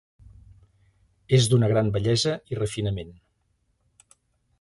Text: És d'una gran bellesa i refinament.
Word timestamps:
És 1.37 1.49
d'una 1.51 1.69
gran 1.73 1.91
bellesa 1.97 2.33
i 2.55 2.59
refinament. 2.61 3.13